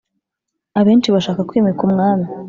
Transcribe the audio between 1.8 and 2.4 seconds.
umwami